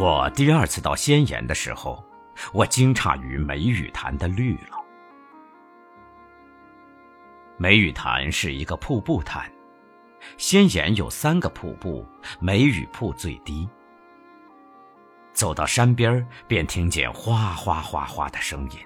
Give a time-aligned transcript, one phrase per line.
[0.00, 2.02] 我第二次到仙岩的时候，
[2.54, 4.82] 我惊诧于梅雨潭的绿了。
[7.58, 9.52] 梅雨潭是一个瀑布潭，
[10.38, 12.08] 仙岩有三个瀑布，
[12.40, 13.68] 梅雨瀑最低。
[15.34, 18.78] 走到山边便听见哗哗哗哗的声音。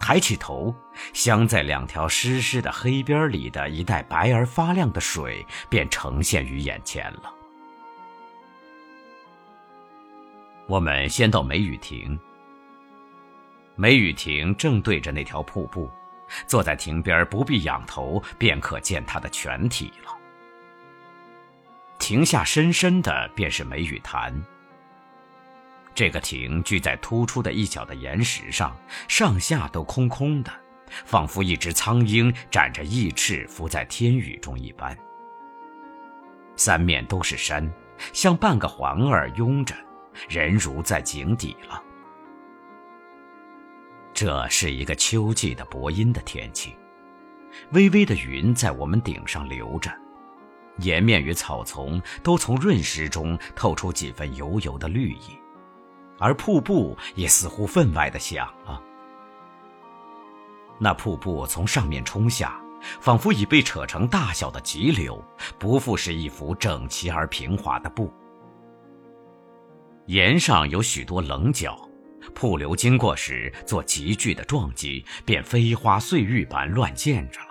[0.00, 0.74] 抬起头，
[1.12, 7.34] 镶在两条湿湿的黑边里的一带白而发亮的水便呈现于眼前了。
[10.68, 12.18] 我们先到梅雨亭，
[13.76, 15.88] 梅雨亭正对着那条瀑布，
[16.48, 20.12] 坐在亭边不必仰头便可见它的全体了。
[22.00, 24.34] 亭下深深的便是梅雨潭。
[25.94, 30.52] 这个亭居在突出的一角的岩石上，上下都空空的，
[31.04, 34.98] 仿佛一只苍鹰展着翼翅伏在天宇中一般。
[36.56, 37.72] 三面都是山，
[38.12, 39.74] 像半个环儿拥着，
[40.28, 41.82] 人如在井底了。
[44.12, 46.74] 这是一个秋季的薄阴的天气，
[47.72, 49.90] 微微的云在我们顶上流着，
[50.78, 55.38] 岩面与草丛都从润湿中透出几分油油的绿意。
[56.18, 58.82] 而瀑布也似乎分外的响了。
[60.78, 62.58] 那瀑布从上面冲下，
[63.00, 65.22] 仿佛已被扯成大小的急流，
[65.58, 68.10] 不复是一幅整齐而平滑的布。
[70.06, 71.76] 岩上有许多棱角，
[72.34, 77.46] 瀑流经过时做急剧的撞击，便飞花碎玉般乱溅着了。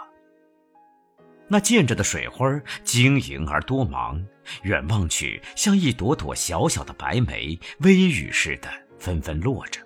[1.47, 2.47] 那溅着的水花
[2.83, 4.25] 晶莹而多芒，
[4.63, 9.81] 远望去像一朵朵小小的白梅，微雨似的纷纷落着。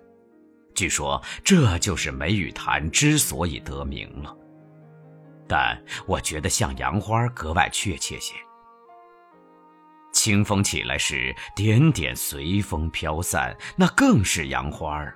[0.76, 4.34] 据说这就是梅雨潭之所以得名了，
[5.48, 8.36] 但我觉得像杨花格外确切些。
[10.20, 15.14] 清风起来时，点点随风飘散，那更是杨花了。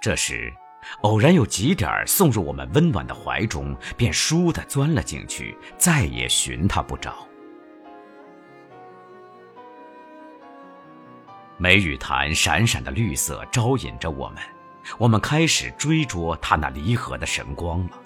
[0.00, 0.52] 这时。
[1.00, 7.26] 偶然有几点送入我们温暖的怀中，便倏地钻了进去，再也寻它不着。
[11.56, 14.38] 梅雨潭闪闪的绿色招引着我们，
[14.98, 17.98] 我们开始追逐它那离合的神光了。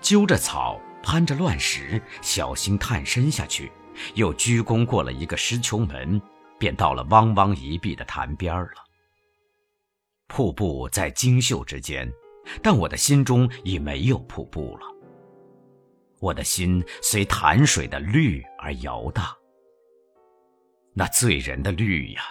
[0.00, 3.70] 揪着草，攀着乱石，小心探身下去，
[4.14, 6.20] 又鞠躬过了一个石球门，
[6.58, 8.84] 便到了汪汪一碧的潭边了。
[10.28, 12.10] 瀑布在金秀之间，
[12.62, 14.86] 但我的心中已没有瀑布了。
[16.18, 19.26] 我的心随潭水的绿而摇荡。
[20.94, 22.22] 那醉人的绿呀，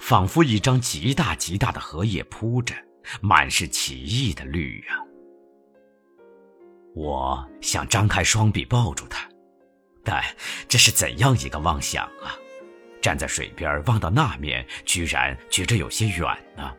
[0.00, 2.74] 仿佛一张极大极大的荷叶铺着，
[3.20, 5.02] 满是奇异的绿呀。
[6.94, 9.28] 我想张开双臂抱住它，
[10.06, 10.22] 但
[10.68, 12.38] 这是怎样一个妄想啊！
[13.02, 16.20] 站在水边望到那面，居然觉着有些远
[16.56, 16.72] 呢。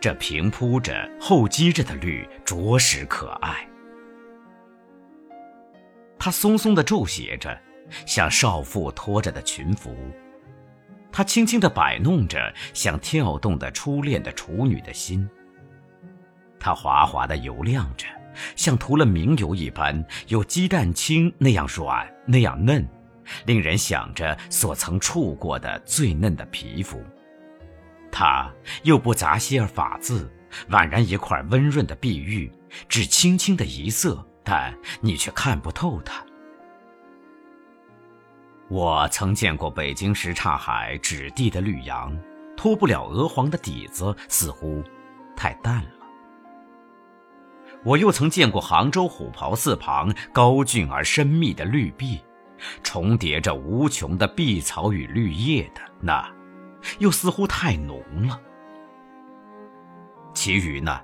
[0.00, 3.64] 这平铺着、厚积着的绿，着实可爱。
[6.18, 7.56] 它松松的皱斜着，
[8.06, 9.92] 像少妇拖着的裙服；
[11.12, 15.28] 它轻轻的摆弄着，像跳动的初恋的处女的心。
[16.58, 18.06] 它滑滑的油亮着，
[18.56, 22.88] 像涂了明油一般，有鸡蛋清那样软、那样嫩，
[23.46, 27.02] 令人想着所曾触过的最嫩的皮肤。
[28.10, 30.30] 它又不杂些儿法字，
[30.70, 32.52] 宛然一块温润的碧玉，
[32.88, 36.22] 只轻轻的一色，但你却看不透它。
[38.68, 42.16] 我曾见过北京什刹海纸地的绿杨，
[42.56, 44.82] 脱不了鹅黄的底子，似乎
[45.36, 46.01] 太淡了。
[47.84, 52.20] 我又曾见过杭州虎跑寺旁高峻而深密的绿壁，
[52.82, 56.24] 重叠着无穷的碧草与绿叶的那。
[56.98, 58.40] 又似乎太浓了。
[60.34, 61.00] 其余呢，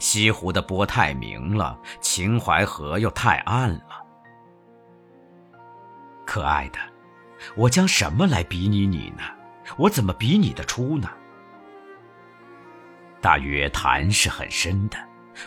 [0.00, 4.04] 西湖的波太明了，秦淮河又太暗了。
[6.26, 6.78] 可爱的，
[7.56, 9.22] 我将什么来比拟你呢？
[9.76, 11.08] 我怎么比拟得出呢？
[13.20, 14.98] 大约潭是很深的，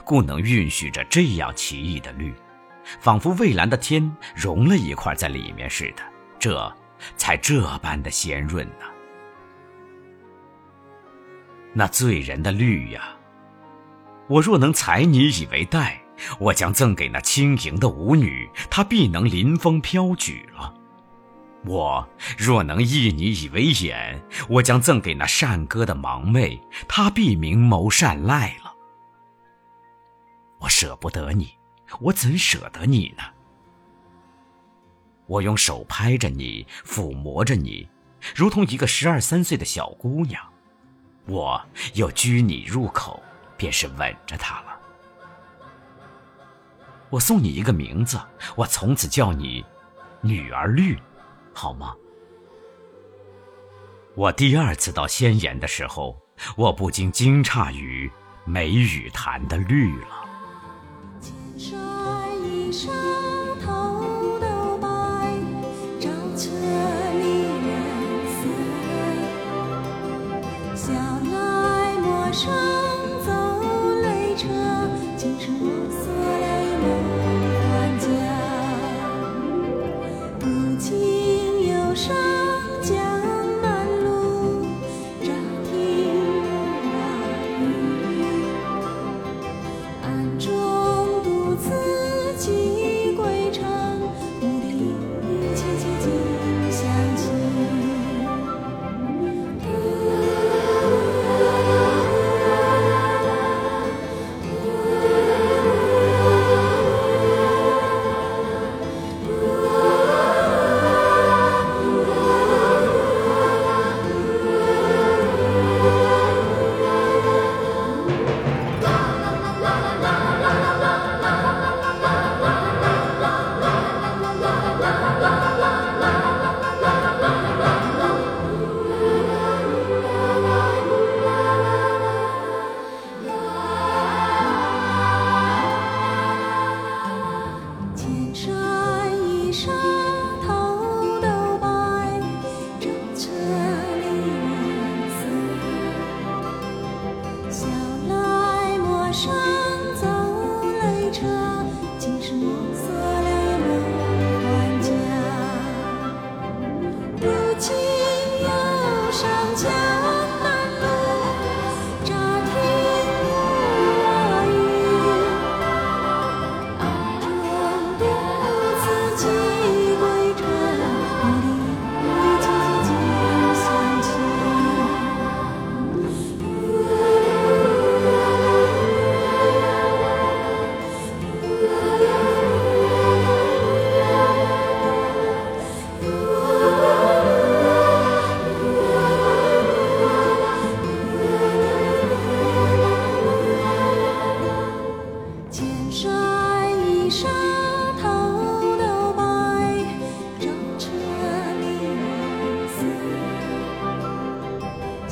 [0.03, 2.33] 故能蕴蓄着这样奇异的绿，
[2.99, 6.03] 仿佛蔚蓝的天融了一块在里面似的，
[6.39, 6.75] 这
[7.17, 8.85] 才这般的鲜润呢。
[11.73, 13.01] 那醉人的绿呀，
[14.27, 15.99] 我若能采你以为黛，
[16.39, 20.71] 我将赠给那轻盈的舞女，她必能临风飘举了；
[21.65, 22.07] 我
[22.37, 28.62] 若能忆你以为眼，我将赠给那善歌的盲妹，她必明眸善睐了。
[30.63, 31.53] 我舍不得你，
[31.99, 33.23] 我怎舍得你呢？
[35.25, 37.89] 我用手拍着你，抚摸着你，
[38.33, 40.41] 如同一个十二三岁的小姑娘。
[41.25, 41.61] 我
[41.95, 43.21] 又拘你入口，
[43.57, 44.79] 便是吻着她了。
[47.09, 48.17] 我送你一个名字，
[48.55, 49.65] 我从此叫你
[50.21, 50.97] 女儿绿，
[51.53, 51.93] 好吗？
[54.15, 56.17] 我第二次到仙岩的时候，
[56.55, 58.09] 我不禁惊诧于
[58.45, 60.22] 梅雨潭的绿了。
[62.73, 62.91] 上
[63.63, 63.69] 头
[64.39, 64.87] 都白，
[65.99, 66.49] 照彻
[67.13, 67.69] 你颜
[68.33, 68.41] 色。
[71.31, 72.62] 来陌生。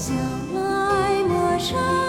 [0.01, 0.15] 小
[0.55, 2.00] 来陌生。